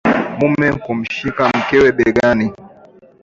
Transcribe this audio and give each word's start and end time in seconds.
Mume 0.39 0.73
kumshika 0.73 1.49
mkewe 1.57 1.91
begani 1.91 2.53